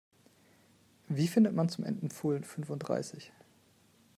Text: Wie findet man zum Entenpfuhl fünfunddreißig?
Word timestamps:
Wie 1.09 1.27
findet 1.27 1.53
man 1.53 1.69
zum 1.69 1.83
Entenpfuhl 1.85 2.41
fünfunddreißig? 2.41 3.31